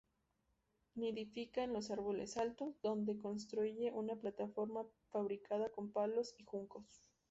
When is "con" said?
5.69-5.91